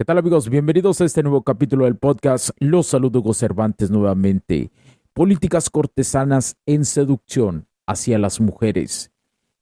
¿Qué 0.00 0.06
tal 0.06 0.16
amigos? 0.16 0.48
Bienvenidos 0.48 0.98
a 1.02 1.04
este 1.04 1.22
nuevo 1.22 1.42
capítulo 1.42 1.84
del 1.84 1.98
podcast. 1.98 2.52
Los 2.58 2.86
saludo 2.86 3.18
Hugo 3.18 3.34
Cervantes 3.34 3.90
nuevamente. 3.90 4.70
Políticas 5.12 5.68
cortesanas 5.68 6.56
en 6.64 6.86
seducción 6.86 7.66
hacia 7.86 8.18
las 8.18 8.40
mujeres. 8.40 9.12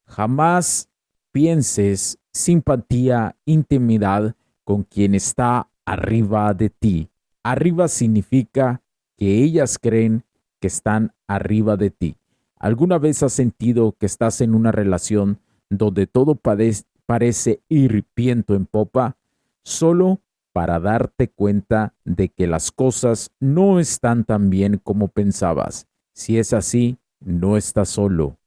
Jamás 0.07 0.91
pienses 1.33 2.21
simpatía, 2.31 3.35
intimidad 3.47 4.37
con 4.63 4.85
quien 4.85 5.17
está 5.17 5.71
arriba 5.85 6.55
de 6.55 6.71
ti. 6.71 7.09
Arriba 7.43 7.89
significa 7.89 8.81
que 9.17 9.43
ellas 9.43 9.77
creen 9.77 10.23
que 10.61 10.69
están 10.69 11.15
arriba 11.27 11.77
de 11.77 11.91
ti. 11.91 12.17
¿Alguna 12.61 12.99
vez 12.99 13.25
has 13.25 13.33
sentido 13.33 13.97
que 13.99 14.07
estás 14.07 14.41
en 14.41 14.55
una 14.55 14.71
relación 14.71 15.41
donde 15.69 16.07
todo 16.07 16.37
parece 16.37 17.61
irripiento 17.69 18.55
en 18.55 18.67
popa? 18.67 19.17
Solo 19.65 20.21
para 20.59 20.81
darte 20.81 21.29
cuenta 21.29 21.95
de 22.05 22.31
que 22.31 22.49
las 22.49 22.73
cosas 22.73 23.31
no 23.39 23.79
están 23.79 24.25
tan 24.25 24.51
bien 24.51 24.81
como 24.83 25.07
pensabas. 25.07 25.87
Si 26.15 26.37
es 26.37 26.53
así, 26.53 26.99
no 27.21 27.57
estás 27.57 27.91
solo. 27.91 28.39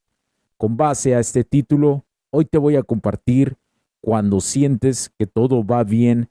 Con 0.58 0.76
base 0.76 1.16
a 1.16 1.22
este 1.22 1.46
título, 1.46 2.04
hoy 2.30 2.44
te 2.44 2.58
voy 2.58 2.76
a 2.76 2.84
compartir 2.84 3.56
cuando 4.02 4.42
sientes 4.42 5.10
que 5.18 5.26
todo 5.26 5.66
va 5.66 5.86
bien 5.86 6.28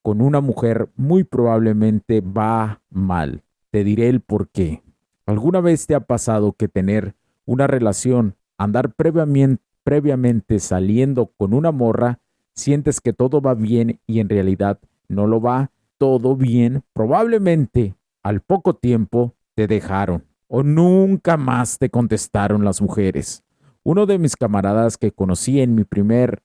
con 0.00 0.20
una 0.20 0.40
mujer, 0.40 0.90
muy 0.94 1.24
probablemente 1.24 2.20
va 2.20 2.80
mal. 2.88 3.42
Te 3.72 3.82
diré 3.82 4.08
el 4.08 4.20
por 4.20 4.48
qué. 4.48 4.84
¿Alguna 5.26 5.60
vez 5.60 5.88
te 5.88 5.96
ha 5.96 6.00
pasado 6.06 6.52
que 6.52 6.68
tener 6.68 7.16
una 7.46 7.66
relación, 7.66 8.36
andar 8.58 8.92
previamente, 8.92 9.60
previamente 9.82 10.60
saliendo 10.60 11.32
con 11.36 11.52
una 11.52 11.72
morra, 11.72 12.20
sientes 12.54 13.00
que 13.00 13.12
todo 13.12 13.40
va 13.40 13.54
bien 13.54 13.98
y 14.06 14.20
en 14.20 14.28
realidad 14.28 14.78
no 15.08 15.26
lo 15.26 15.40
va 15.40 15.70
todo 15.98 16.36
bien, 16.36 16.82
probablemente 16.92 17.94
al 18.22 18.40
poco 18.40 18.74
tiempo 18.74 19.34
te 19.54 19.66
dejaron 19.66 20.24
o 20.48 20.62
nunca 20.62 21.36
más 21.36 21.78
te 21.78 21.90
contestaron 21.90 22.64
las 22.64 22.80
mujeres. 22.80 23.42
Uno 23.82 24.06
de 24.06 24.18
mis 24.18 24.36
camaradas 24.36 24.98
que 24.98 25.12
conocí 25.12 25.60
en 25.60 25.74
mi 25.74 25.84
primer 25.84 26.42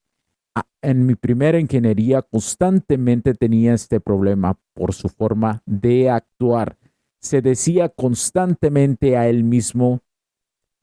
en 0.81 1.05
mi 1.05 1.15
primera 1.15 1.59
ingeniería 1.59 2.21
constantemente 2.21 3.33
tenía 3.33 3.73
este 3.73 3.99
problema 3.99 4.57
por 4.73 4.93
su 4.93 5.09
forma 5.09 5.61
de 5.65 6.09
actuar. 6.09 6.77
Se 7.19 7.41
decía 7.41 7.89
constantemente 7.89 9.15
a 9.15 9.29
él 9.29 9.43
mismo, 9.43 10.01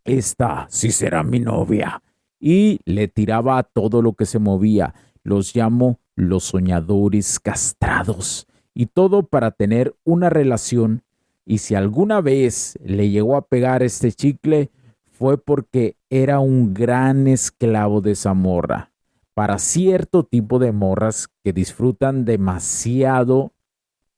esta 0.04 0.66
sí 0.70 0.92
será 0.92 1.22
mi 1.24 1.40
novia. 1.40 2.02
Y 2.40 2.80
le 2.84 3.08
tiraba 3.08 3.58
a 3.58 3.64
todo 3.64 4.00
lo 4.00 4.12
que 4.14 4.24
se 4.24 4.38
movía. 4.38 4.94
Los 5.24 5.54
llamo 5.54 5.98
los 6.18 6.44
soñadores 6.44 7.38
castrados, 7.38 8.46
y 8.74 8.86
todo 8.86 9.22
para 9.22 9.52
tener 9.52 9.94
una 10.04 10.30
relación, 10.30 11.02
y 11.46 11.58
si 11.58 11.74
alguna 11.74 12.20
vez 12.20 12.78
le 12.84 13.10
llegó 13.10 13.36
a 13.36 13.46
pegar 13.46 13.82
este 13.82 14.12
chicle, 14.12 14.70
fue 15.06 15.38
porque 15.38 15.96
era 16.10 16.40
un 16.40 16.74
gran 16.74 17.26
esclavo 17.26 18.00
de 18.00 18.12
esa 18.12 18.34
morra. 18.34 18.90
Para 19.34 19.58
cierto 19.58 20.24
tipo 20.24 20.58
de 20.58 20.72
morras 20.72 21.28
que 21.42 21.52
disfrutan 21.52 22.24
demasiado 22.24 23.52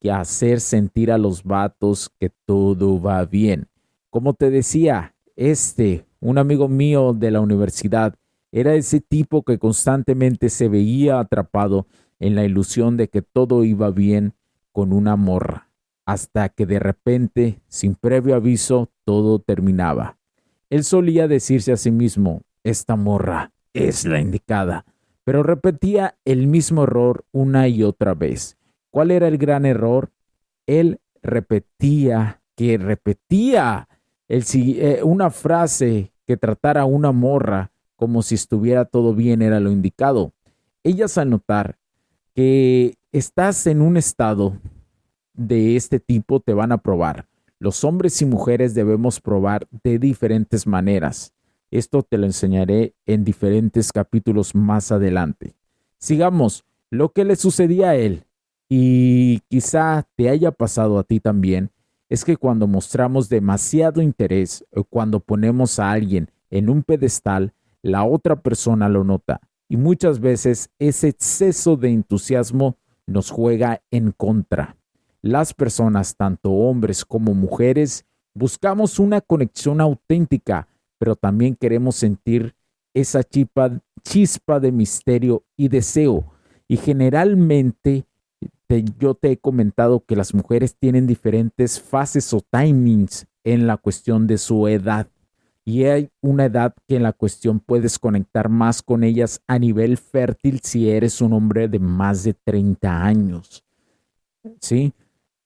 que 0.00 0.10
hacer 0.10 0.60
sentir 0.60 1.12
a 1.12 1.18
los 1.18 1.44
vatos 1.44 2.10
que 2.18 2.30
todo 2.46 3.00
va 3.00 3.24
bien. 3.26 3.68
Como 4.08 4.34
te 4.34 4.50
decía, 4.50 5.14
este, 5.36 6.06
un 6.20 6.38
amigo 6.38 6.68
mío 6.68 7.12
de 7.12 7.30
la 7.30 7.40
universidad, 7.40 8.14
era 8.52 8.74
ese 8.74 9.00
tipo 9.00 9.42
que 9.42 9.58
constantemente 9.58 10.48
se 10.48 10.68
veía 10.68 11.20
atrapado 11.20 11.86
en 12.18 12.34
la 12.34 12.44
ilusión 12.44 12.96
de 12.96 13.08
que 13.08 13.22
todo 13.22 13.64
iba 13.64 13.90
bien 13.90 14.34
con 14.72 14.92
una 14.92 15.16
morra, 15.16 15.68
hasta 16.04 16.48
que 16.48 16.66
de 16.66 16.78
repente, 16.78 17.60
sin 17.68 17.94
previo 17.94 18.34
aviso, 18.34 18.90
todo 19.04 19.38
terminaba. 19.38 20.18
Él 20.68 20.84
solía 20.84 21.28
decirse 21.28 21.72
a 21.72 21.76
sí 21.76 21.90
mismo, 21.90 22.42
esta 22.62 22.96
morra 22.96 23.52
es 23.72 24.04
la 24.04 24.20
indicada, 24.20 24.84
pero 25.24 25.42
repetía 25.42 26.16
el 26.24 26.46
mismo 26.46 26.84
error 26.84 27.24
una 27.32 27.68
y 27.68 27.82
otra 27.82 28.14
vez. 28.14 28.56
¿Cuál 28.90 29.10
era 29.10 29.28
el 29.28 29.38
gran 29.38 29.64
error? 29.64 30.10
Él 30.66 31.00
repetía 31.22 32.42
que 32.56 32.78
repetía 32.78 33.88
el, 34.28 34.44
eh, 34.54 35.00
una 35.02 35.30
frase 35.30 36.12
que 36.26 36.36
tratara 36.36 36.84
una 36.84 37.12
morra 37.12 37.72
como 38.00 38.22
si 38.22 38.34
estuviera 38.34 38.86
todo 38.86 39.14
bien 39.14 39.42
era 39.42 39.60
lo 39.60 39.70
indicado. 39.70 40.32
Ellas 40.82 41.18
al 41.18 41.28
notar 41.28 41.76
que 42.34 42.94
estás 43.12 43.66
en 43.66 43.82
un 43.82 43.98
estado 43.98 44.58
de 45.34 45.76
este 45.76 46.00
tipo 46.00 46.40
te 46.40 46.54
van 46.54 46.72
a 46.72 46.78
probar. 46.78 47.28
Los 47.58 47.84
hombres 47.84 48.22
y 48.22 48.24
mujeres 48.24 48.72
debemos 48.72 49.20
probar 49.20 49.68
de 49.84 49.98
diferentes 49.98 50.66
maneras. 50.66 51.34
Esto 51.70 52.02
te 52.02 52.16
lo 52.16 52.24
enseñaré 52.24 52.94
en 53.04 53.22
diferentes 53.22 53.92
capítulos 53.92 54.54
más 54.54 54.90
adelante. 54.92 55.52
Sigamos, 55.98 56.64
lo 56.88 57.10
que 57.12 57.26
le 57.26 57.36
sucedía 57.36 57.90
a 57.90 57.96
él, 57.96 58.24
y 58.66 59.40
quizá 59.48 60.08
te 60.16 60.30
haya 60.30 60.52
pasado 60.52 60.98
a 60.98 61.04
ti 61.04 61.20
también, 61.20 61.70
es 62.08 62.24
que 62.24 62.38
cuando 62.38 62.66
mostramos 62.66 63.28
demasiado 63.28 64.00
interés 64.00 64.64
o 64.74 64.84
cuando 64.84 65.20
ponemos 65.20 65.78
a 65.78 65.90
alguien 65.90 66.30
en 66.48 66.70
un 66.70 66.82
pedestal, 66.82 67.52
la 67.82 68.04
otra 68.04 68.36
persona 68.36 68.88
lo 68.88 69.04
nota 69.04 69.40
y 69.70 69.76
muchas 69.76 70.18
veces 70.18 70.68
ese 70.80 71.08
exceso 71.08 71.76
de 71.76 71.90
entusiasmo 71.90 72.76
nos 73.06 73.30
juega 73.30 73.80
en 73.92 74.10
contra. 74.10 74.76
Las 75.22 75.54
personas, 75.54 76.16
tanto 76.16 76.50
hombres 76.50 77.04
como 77.04 77.34
mujeres, 77.34 78.04
buscamos 78.34 78.98
una 78.98 79.20
conexión 79.20 79.80
auténtica, 79.80 80.66
pero 80.98 81.14
también 81.14 81.54
queremos 81.54 81.94
sentir 81.94 82.54
esa 82.94 83.22
chispa, 83.22 83.80
chispa 84.02 84.58
de 84.58 84.72
misterio 84.72 85.44
y 85.56 85.68
deseo. 85.68 86.32
Y 86.66 86.76
generalmente 86.76 88.06
yo 88.98 89.14
te 89.14 89.32
he 89.32 89.36
comentado 89.36 90.04
que 90.04 90.16
las 90.16 90.34
mujeres 90.34 90.74
tienen 90.76 91.06
diferentes 91.06 91.80
fases 91.80 92.34
o 92.34 92.40
timings 92.40 93.26
en 93.44 93.68
la 93.68 93.76
cuestión 93.76 94.26
de 94.26 94.38
su 94.38 94.66
edad 94.66 95.08
y 95.70 95.84
hay 95.84 96.10
una 96.20 96.46
edad 96.46 96.74
que 96.88 96.96
en 96.96 97.04
la 97.04 97.12
cuestión 97.12 97.60
puedes 97.60 98.00
conectar 98.00 98.48
más 98.48 98.82
con 98.82 99.04
ellas 99.04 99.40
a 99.46 99.56
nivel 99.56 99.98
fértil 99.98 100.58
si 100.64 100.90
eres 100.90 101.20
un 101.20 101.32
hombre 101.32 101.68
de 101.68 101.78
más 101.78 102.24
de 102.24 102.34
30 102.34 103.04
años. 103.04 103.64
¿Sí? 104.60 104.92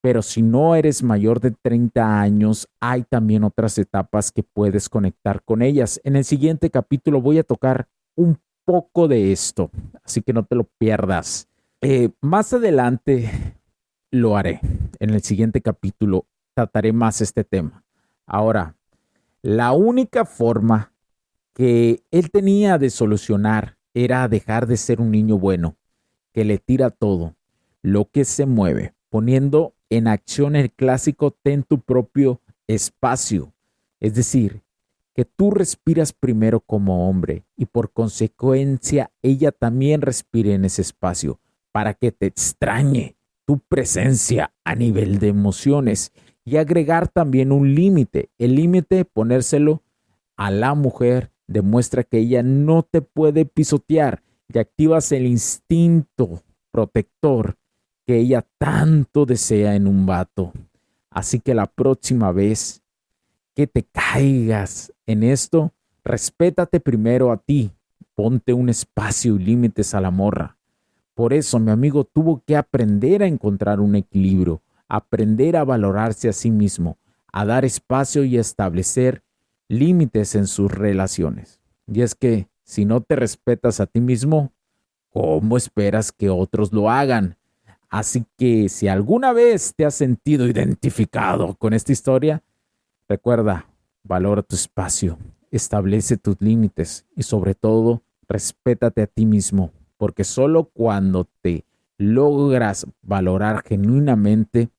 Pero 0.01 0.23
si 0.23 0.41
no 0.41 0.75
eres 0.75 1.03
mayor 1.03 1.41
de 1.41 1.51
30 1.51 2.23
años, 2.23 2.67
hay 2.81 3.03
también 3.03 3.45
otras 3.45 3.77
etapas 3.77 4.33
que 4.33 4.43
puedes 4.43 4.89
conectar 4.89 5.43
con 5.43 5.61
ellas. 5.61 6.01
En 6.05 6.17
el 6.17 6.25
siguiente 6.25 6.71
capítulo 6.71 7.21
voy 7.21 7.39
a 7.39 7.45
tocar 7.45 7.87
un 8.15 8.39
poco 8.65 9.09
de 9.09 9.31
esto, 9.31 9.71
así 10.05 10.23
que 10.23 10.33
no 10.33 10.47
te 10.47 10.55
lo 10.55 10.65
pierdas. 10.79 11.49
Eh, 11.83 12.09
más 12.23 12.51
adelante 12.55 13.31
lo 14.11 14.39
haré. 14.39 14.61
En 15.01 15.11
el 15.11 15.23
siguiente 15.23 15.61
capítulo 15.61 16.25
trataré 16.55 16.95
más 16.95 17.21
este 17.21 17.45
tema. 17.45 17.85
Ahora, 18.27 18.75
la 19.45 19.73
única 19.73 20.25
forma 20.25 20.95
que 21.53 22.03
él 22.11 22.31
tenía 22.31 22.79
de 22.79 22.89
solucionar 22.89 23.77
era 23.93 24.27
dejar 24.27 24.67
de 24.67 24.79
ser 24.79 25.03
un 25.03 25.11
niño 25.11 25.39
bueno, 25.39 25.77
que 26.33 26.47
le 26.47 26.57
tira 26.57 26.89
todo, 26.89 27.37
lo 27.83 28.07
que 28.07 28.25
se 28.25 28.47
mueve, 28.47 28.95
poniendo 29.11 29.75
en 29.91 30.09
acción 30.09 30.57
el 30.57 30.73
clásico 30.73 31.37
ten 31.43 31.63
tu 31.63 31.83
propio 31.83 32.41
espacio. 32.69 33.53
Es 34.01 34.15
decir, 34.15 34.63
que 35.15 35.27
tú 35.27 35.51
respiras 35.51 36.15
primero 36.15 36.61
como 36.61 37.07
hombre 37.11 37.45
y 37.55 37.67
por 37.67 37.93
consecuencia 37.93 39.11
ella 39.21 39.53
también 39.53 40.01
respire 40.01 40.55
en 40.55 40.65
ese 40.65 40.81
espacio 40.81 41.39
para 41.71 41.93
que 41.93 42.13
te 42.13 42.25
extrañe 42.25 43.15
tu 43.45 43.59
presencia 43.59 44.55
a 44.65 44.75
nivel 44.75 45.19
de 45.19 45.29
emociones 45.29 46.13
y 46.45 46.57
agregar 46.57 47.09
también 47.09 47.53
un 47.53 47.75
límite. 47.75 48.31
El 48.39 48.55
límite, 48.55 49.05
ponérselo 49.05 49.83
a 50.37 50.51
la 50.51 50.75
mujer, 50.75 51.31
demuestra 51.47 52.05
que 52.05 52.19
ella 52.19 52.43
no 52.43 52.83
te 52.83 53.03
puede 53.03 53.45
pisotear 53.45 54.23
y 54.53 54.59
activas 54.59 55.11
el 55.13 55.27
instinto 55.27 56.43
protector 56.71 57.57
que 58.07 58.19
ella 58.19 58.47
tanto 58.59 59.25
desea 59.25 59.75
en 59.75 59.87
un 59.87 60.07
vato. 60.07 60.53
Así 61.11 61.41
que 61.41 61.55
la 61.55 61.67
próxima 61.67 62.33
vez 62.33 62.83
que 63.55 63.67
te 63.67 63.85
caigas 63.85 64.93
en 65.07 65.23
esto, 65.23 65.73
respétate 66.05 66.81
primero 66.81 67.31
a 67.31 67.37
ti, 67.37 67.71
ponte 68.15 68.53
un 68.53 68.69
espacio 68.69 69.37
y 69.37 69.39
límites 69.39 69.95
a 69.95 70.01
la 70.01 70.11
morra. 70.11 70.57
Por 71.15 71.33
eso 71.33 71.61
mi 71.61 71.71
amigo 71.71 72.05
tuvo 72.05 72.43
que 72.45 72.57
aprender 72.57 73.23
a 73.23 73.27
encontrar 73.27 73.81
un 73.81 73.95
equilibrio, 73.95 74.61
aprender 74.89 75.57
a 75.57 75.65
valorarse 75.65 76.29
a 76.29 76.33
sí 76.33 76.51
mismo, 76.51 76.99
a 77.33 77.45
dar 77.45 77.65
espacio 77.65 78.25
y 78.25 78.39
establecer 78.39 79.23
límites 79.69 80.35
en 80.35 80.47
sus 80.47 80.71
relaciones. 80.71 81.61
Y 81.87 82.03
es 82.03 82.15
que 82.15 82.49
si 82.65 82.85
no 82.85 83.01
te 83.01 83.17
respetas 83.17 83.81
a 83.81 83.87
ti 83.87 84.01
mismo, 84.01 84.53
¿cómo 85.11 85.57
esperas 85.57 86.13
que 86.13 86.31
otros 86.31 86.73
lo 86.73 86.91
hagan? 86.91 87.37
Así 87.89 88.25
que 88.37 88.69
si 88.69 88.89
alguna 88.89 89.33
vez 89.33 89.75
te 89.77 89.85
has 89.85 89.95
sentido 89.95 90.47
identificado 90.47 91.55
con 91.55 91.75
esta 91.75 91.93
historia, 91.93 92.43
recuerda, 93.09 93.67
valora 94.03 94.43
tu 94.43 94.57
espacio, 94.57 95.19
establece 95.51 96.17
tus 96.17 96.41
límites 96.41 97.07
y 97.15 97.23
sobre 97.23 97.55
todo, 97.55 98.03
respétate 98.27 99.03
a 99.03 99.07
ti 99.07 99.27
mismo, 99.27 99.71
porque 99.97 100.25
solo 100.25 100.65
cuando 100.73 101.29
te 101.41 101.65
logras 101.99 102.87
valorar 103.03 103.63
genuinamente, 103.65 104.71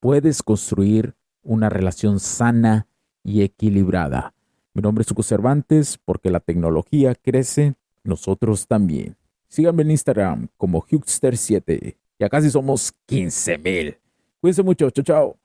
puedes 0.00 0.42
construir 0.42 1.14
una 1.42 1.68
relación 1.68 2.20
sana 2.20 2.86
y 3.22 3.42
equilibrada. 3.42 4.34
Mi 4.74 4.82
nombre 4.82 5.02
es 5.02 5.10
Hugo 5.10 5.22
Cervantes, 5.22 5.98
porque 6.04 6.30
la 6.30 6.40
tecnología 6.40 7.14
crece, 7.14 7.74
nosotros 8.02 8.66
también. 8.66 9.16
Síganme 9.48 9.82
en 9.82 9.92
Instagram 9.92 10.48
como 10.56 10.82
Hugster7. 10.82 11.96
Ya 12.18 12.28
casi 12.28 12.50
somos 12.50 12.92
15 13.06 13.58
mil. 13.58 13.96
Cuídense 14.40 14.62
mucho. 14.62 14.90
Chao, 14.90 15.04
chao. 15.04 15.36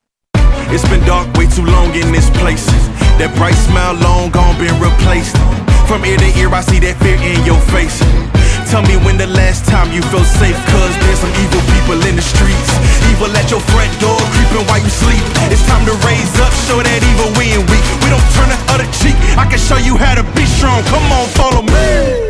I 19.37 19.47
can 19.49 19.57
show 19.57 19.79
you 19.79 19.97
how 19.97 20.13
to 20.15 20.23
be 20.35 20.45
strong. 20.45 20.83
Come 20.83 21.11
on, 21.11 21.27
follow 21.29 21.63
me. 21.63 22.29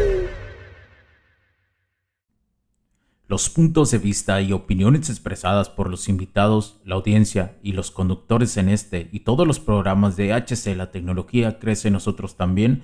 Los 3.27 3.49
puntos 3.49 3.91
de 3.91 3.97
vista 3.97 4.41
y 4.41 4.53
opiniones 4.53 5.09
expresadas 5.09 5.69
por 5.69 5.89
los 5.89 6.07
invitados, 6.07 6.79
la 6.85 6.95
audiencia 6.95 7.57
y 7.61 7.73
los 7.73 7.91
conductores 7.91 8.55
en 8.55 8.69
este 8.69 9.09
y 9.11 9.19
todos 9.19 9.45
los 9.45 9.59
programas 9.59 10.15
de 10.15 10.33
HC 10.33 10.75
La 10.77 10.89
Tecnología 10.89 11.59
Crece 11.59 11.91
Nosotros 11.91 12.37
también 12.37 12.83